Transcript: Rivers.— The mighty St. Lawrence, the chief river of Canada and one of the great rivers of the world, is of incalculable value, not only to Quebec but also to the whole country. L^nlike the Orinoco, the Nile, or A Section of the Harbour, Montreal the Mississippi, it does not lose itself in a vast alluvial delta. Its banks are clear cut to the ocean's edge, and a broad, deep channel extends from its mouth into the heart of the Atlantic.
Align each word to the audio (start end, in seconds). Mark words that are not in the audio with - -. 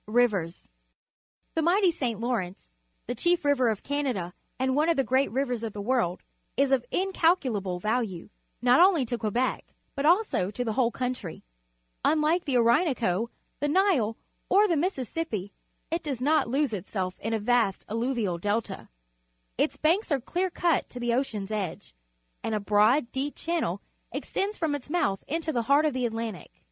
Rivers.— 0.07 0.67
The 1.53 1.61
mighty 1.61 1.91
St. 1.91 2.19
Lawrence, 2.19 2.71
the 3.05 3.13
chief 3.13 3.45
river 3.45 3.69
of 3.69 3.83
Canada 3.83 4.33
and 4.57 4.75
one 4.75 4.89
of 4.89 4.97
the 4.97 5.03
great 5.03 5.29
rivers 5.29 5.61
of 5.61 5.73
the 5.73 5.81
world, 5.81 6.23
is 6.57 6.71
of 6.71 6.83
incalculable 6.89 7.77
value, 7.77 8.29
not 8.63 8.79
only 8.79 9.05
to 9.05 9.17
Quebec 9.19 9.75
but 9.93 10.03
also 10.03 10.49
to 10.49 10.65
the 10.65 10.73
whole 10.73 10.89
country. 10.89 11.43
L^nlike 12.03 12.45
the 12.45 12.57
Orinoco, 12.57 13.29
the 13.59 13.67
Nile, 13.67 14.17
or 14.49 14.63
A 14.63 14.65
Section 14.65 14.71
of 14.71 14.71
the 14.71 14.73
Harbour, 14.73 14.75
Montreal 14.75 14.75
the 14.75 14.81
Mississippi, 14.81 15.53
it 15.91 16.01
does 16.01 16.19
not 16.19 16.49
lose 16.49 16.73
itself 16.73 17.19
in 17.19 17.33
a 17.35 17.39
vast 17.39 17.85
alluvial 17.87 18.39
delta. 18.39 18.89
Its 19.59 19.77
banks 19.77 20.11
are 20.11 20.19
clear 20.19 20.49
cut 20.49 20.89
to 20.89 20.99
the 20.99 21.13
ocean's 21.13 21.51
edge, 21.51 21.93
and 22.43 22.55
a 22.55 22.59
broad, 22.59 23.11
deep 23.11 23.35
channel 23.35 23.83
extends 24.11 24.57
from 24.57 24.73
its 24.73 24.89
mouth 24.89 25.23
into 25.27 25.53
the 25.53 25.61
heart 25.61 25.85
of 25.85 25.93
the 25.93 26.07
Atlantic. 26.07 26.51